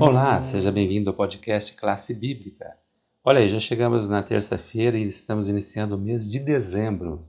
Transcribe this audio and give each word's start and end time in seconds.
Olá, 0.00 0.42
seja 0.42 0.72
bem-vindo 0.72 1.10
ao 1.10 1.14
podcast 1.14 1.74
Classe 1.74 2.14
Bíblica. 2.14 2.74
Olha 3.22 3.40
aí, 3.40 3.50
já 3.50 3.60
chegamos 3.60 4.08
na 4.08 4.22
terça-feira 4.22 4.96
e 4.96 5.04
estamos 5.04 5.50
iniciando 5.50 5.94
o 5.94 5.98
mês 5.98 6.32
de 6.32 6.38
dezembro. 6.38 7.22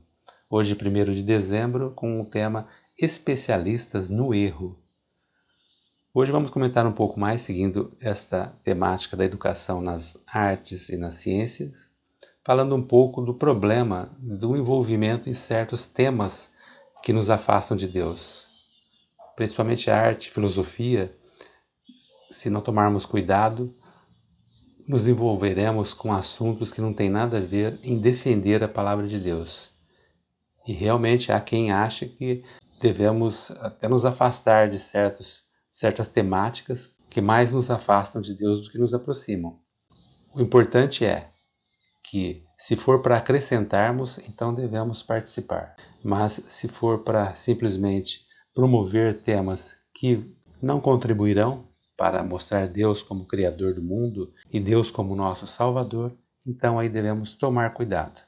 Hoje, 0.48 0.74
1 0.74 1.12
de 1.12 1.22
dezembro, 1.22 1.90
com 1.90 2.18
o 2.18 2.24
tema 2.24 2.66
Especialistas 2.96 4.08
no 4.08 4.32
Erro. 4.32 4.78
Hoje 6.14 6.32
vamos 6.32 6.48
comentar 6.48 6.86
um 6.86 6.92
pouco 6.92 7.20
mais, 7.20 7.42
seguindo 7.42 7.94
esta 8.00 8.56
temática 8.64 9.18
da 9.18 9.26
educação 9.26 9.82
nas 9.82 10.24
artes 10.26 10.88
e 10.88 10.96
nas 10.96 11.16
ciências, 11.16 11.92
falando 12.42 12.74
um 12.74 12.82
pouco 12.82 13.20
do 13.20 13.34
problema 13.34 14.16
do 14.18 14.56
envolvimento 14.56 15.28
em 15.28 15.34
certos 15.34 15.86
temas 15.86 16.50
que 17.02 17.12
nos 17.12 17.28
afastam 17.28 17.76
de 17.76 17.86
Deus, 17.86 18.46
principalmente 19.36 19.90
a 19.90 20.00
arte, 20.00 20.30
filosofia 20.30 21.14
se 22.32 22.50
não 22.50 22.60
tomarmos 22.60 23.06
cuidado, 23.06 23.72
nos 24.88 25.06
envolveremos 25.06 25.94
com 25.94 26.12
assuntos 26.12 26.70
que 26.70 26.80
não 26.80 26.92
têm 26.92 27.08
nada 27.08 27.36
a 27.36 27.40
ver 27.40 27.78
em 27.82 27.98
defender 27.98 28.64
a 28.64 28.68
palavra 28.68 29.06
de 29.06 29.18
Deus. 29.18 29.70
E 30.66 30.72
realmente 30.72 31.30
há 31.30 31.40
quem 31.40 31.70
acha 31.70 32.06
que 32.06 32.42
devemos 32.80 33.50
até 33.60 33.88
nos 33.88 34.04
afastar 34.04 34.68
de 34.68 34.78
certos, 34.78 35.44
certas 35.70 36.08
temáticas 36.08 36.92
que 37.10 37.20
mais 37.20 37.52
nos 37.52 37.70
afastam 37.70 38.20
de 38.20 38.34
Deus 38.34 38.62
do 38.62 38.70
que 38.70 38.78
nos 38.78 38.94
aproximam. 38.94 39.60
O 40.34 40.40
importante 40.40 41.04
é 41.04 41.30
que, 42.02 42.42
se 42.56 42.74
for 42.74 43.02
para 43.02 43.18
acrescentarmos, 43.18 44.18
então 44.28 44.54
devemos 44.54 45.02
participar. 45.02 45.76
Mas 46.02 46.42
se 46.48 46.66
for 46.66 47.04
para 47.04 47.34
simplesmente 47.34 48.20
promover 48.54 49.22
temas 49.22 49.76
que 49.94 50.34
não 50.60 50.80
contribuirão, 50.80 51.71
para 51.96 52.22
mostrar 52.22 52.66
Deus 52.66 53.02
como 53.02 53.26
Criador 53.26 53.74
do 53.74 53.82
mundo 53.82 54.32
e 54.50 54.58
Deus 54.58 54.90
como 54.90 55.16
nosso 55.16 55.46
Salvador, 55.46 56.16
então 56.46 56.78
aí 56.78 56.88
devemos 56.88 57.34
tomar 57.34 57.72
cuidado. 57.74 58.20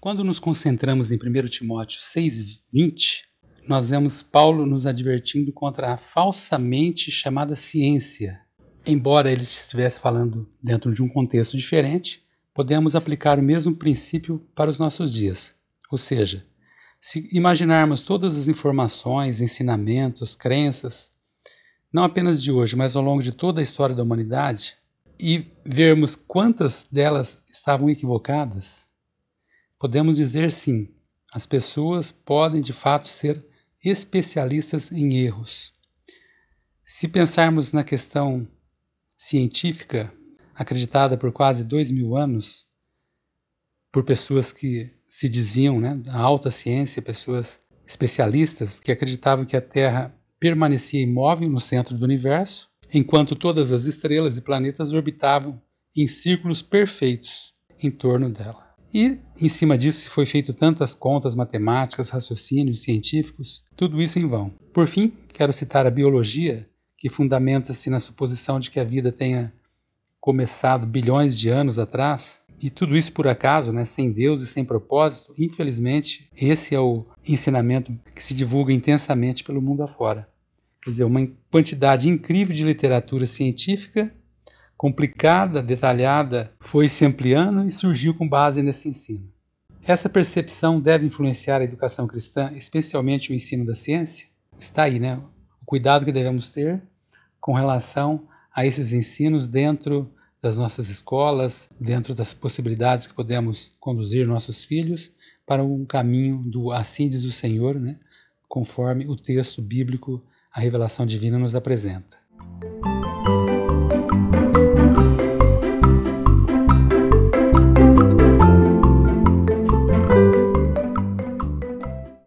Quando 0.00 0.22
nos 0.22 0.38
concentramos 0.38 1.10
em 1.10 1.16
1 1.16 1.48
Timóteo 1.48 2.00
6,20, 2.00 3.22
nós 3.66 3.90
vemos 3.90 4.22
Paulo 4.22 4.64
nos 4.64 4.86
advertindo 4.86 5.52
contra 5.52 5.92
a 5.92 5.96
falsamente 5.96 7.10
chamada 7.10 7.56
ciência. 7.56 8.40
Embora 8.86 9.32
ele 9.32 9.42
estivesse 9.42 10.00
falando 10.00 10.48
dentro 10.62 10.94
de 10.94 11.02
um 11.02 11.08
contexto 11.08 11.56
diferente, 11.56 12.24
podemos 12.54 12.94
aplicar 12.94 13.38
o 13.38 13.42
mesmo 13.42 13.74
princípio 13.74 14.46
para 14.54 14.70
os 14.70 14.78
nossos 14.78 15.12
dias. 15.12 15.56
Ou 15.90 15.98
seja, 15.98 16.46
se 17.00 17.28
imaginarmos 17.32 18.02
todas 18.02 18.36
as 18.36 18.46
informações, 18.46 19.40
ensinamentos, 19.40 20.36
crenças 20.36 21.10
não 21.96 22.04
apenas 22.04 22.42
de 22.42 22.52
hoje, 22.52 22.76
mas 22.76 22.94
ao 22.94 23.02
longo 23.02 23.22
de 23.22 23.32
toda 23.32 23.58
a 23.58 23.62
história 23.62 23.94
da 23.94 24.02
humanidade, 24.02 24.76
e 25.18 25.50
vermos 25.64 26.14
quantas 26.14 26.86
delas 26.92 27.42
estavam 27.50 27.88
equivocadas, 27.88 28.86
podemos 29.78 30.18
dizer 30.18 30.50
sim, 30.52 30.94
as 31.32 31.46
pessoas 31.46 32.12
podem 32.12 32.60
de 32.60 32.74
fato 32.74 33.08
ser 33.08 33.42
especialistas 33.82 34.92
em 34.92 35.16
erros. 35.16 35.72
Se 36.84 37.08
pensarmos 37.08 37.72
na 37.72 37.82
questão 37.82 38.46
científica, 39.16 40.12
acreditada 40.54 41.16
por 41.16 41.32
quase 41.32 41.64
dois 41.64 41.90
mil 41.90 42.14
anos, 42.14 42.66
por 43.90 44.04
pessoas 44.04 44.52
que 44.52 44.94
se 45.08 45.30
diziam 45.30 45.80
né, 45.80 45.94
da 45.94 46.14
alta 46.14 46.50
ciência, 46.50 47.00
pessoas 47.00 47.60
especialistas 47.86 48.78
que 48.80 48.92
acreditavam 48.92 49.46
que 49.46 49.56
a 49.56 49.62
Terra 49.62 50.14
permanecia 50.38 51.00
imóvel 51.00 51.48
no 51.48 51.60
centro 51.60 51.96
do 51.96 52.04
universo, 52.04 52.68
enquanto 52.92 53.34
todas 53.34 53.72
as 53.72 53.84
estrelas 53.84 54.38
e 54.38 54.42
planetas 54.42 54.92
orbitavam 54.92 55.60
em 55.96 56.06
círculos 56.06 56.62
perfeitos 56.62 57.54
em 57.82 57.90
torno 57.90 58.30
dela. 58.30 58.66
E 58.92 59.18
em 59.40 59.48
cima 59.48 59.76
disso 59.76 60.10
foi 60.10 60.24
feito 60.24 60.54
tantas 60.54 60.94
contas 60.94 61.34
matemáticas, 61.34 62.10
raciocínios 62.10 62.82
científicos, 62.82 63.62
tudo 63.76 64.00
isso 64.00 64.18
em 64.18 64.26
vão. 64.26 64.50
Por 64.72 64.86
fim, 64.86 65.12
quero 65.32 65.52
citar 65.52 65.86
a 65.86 65.90
biologia, 65.90 66.68
que 66.96 67.08
fundamenta-se 67.08 67.90
na 67.90 68.00
suposição 68.00 68.58
de 68.58 68.70
que 68.70 68.80
a 68.80 68.84
vida 68.84 69.12
tenha 69.12 69.52
começado 70.18 70.86
bilhões 70.86 71.38
de 71.38 71.50
anos 71.50 71.78
atrás, 71.78 72.40
e 72.60 72.70
tudo 72.70 72.96
isso 72.96 73.12
por 73.12 73.28
acaso, 73.28 73.70
né, 73.72 73.84
sem 73.84 74.10
Deus 74.10 74.40
e 74.40 74.46
sem 74.46 74.64
propósito. 74.64 75.34
Infelizmente, 75.38 76.30
esse 76.34 76.74
é 76.74 76.80
o 76.80 77.04
ensinamento 77.26 77.92
que 78.14 78.22
se 78.22 78.34
divulga 78.34 78.72
intensamente 78.72 79.42
pelo 79.42 79.60
mundo 79.60 79.82
afora. 79.82 80.28
Quer 80.82 80.90
dizer, 80.90 81.04
uma 81.04 81.26
quantidade 81.50 82.08
incrível 82.08 82.54
de 82.54 82.64
literatura 82.64 83.26
científica, 83.26 84.14
complicada, 84.76 85.62
detalhada, 85.62 86.52
foi 86.60 86.88
se 86.88 87.04
ampliando 87.04 87.66
e 87.66 87.70
surgiu 87.70 88.14
com 88.14 88.28
base 88.28 88.62
nesse 88.62 88.88
ensino. 88.88 89.28
Essa 89.82 90.08
percepção 90.08 90.80
deve 90.80 91.06
influenciar 91.06 91.60
a 91.60 91.64
educação 91.64 92.06
cristã, 92.06 92.52
especialmente 92.54 93.30
o 93.30 93.34
ensino 93.34 93.64
da 93.64 93.74
ciência? 93.74 94.28
Está 94.58 94.84
aí, 94.84 94.98
né? 94.98 95.16
O 95.62 95.64
cuidado 95.64 96.04
que 96.04 96.12
devemos 96.12 96.50
ter 96.50 96.82
com 97.40 97.52
relação 97.52 98.26
a 98.54 98.66
esses 98.66 98.92
ensinos 98.92 99.46
dentro 99.46 100.12
das 100.42 100.56
nossas 100.56 100.88
escolas, 100.88 101.68
dentro 101.80 102.14
das 102.14 102.32
possibilidades 102.32 103.06
que 103.06 103.14
podemos 103.14 103.72
conduzir 103.80 104.26
nossos 104.26 104.64
filhos 104.64 105.12
para 105.46 105.64
um 105.64 105.84
caminho 105.86 106.42
do 106.44 106.72
assim 106.72 107.08
diz 107.08 107.22
o 107.22 107.30
Senhor, 107.30 107.78
né? 107.78 107.98
conforme 108.48 109.06
o 109.06 109.16
texto 109.16 109.60
bíblico, 109.60 110.24
a 110.52 110.60
revelação 110.60 111.04
divina 111.04 111.38
nos 111.38 111.54
apresenta. 111.54 112.18